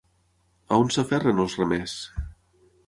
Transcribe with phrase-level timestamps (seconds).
[0.79, 1.97] On s'aferren els remers?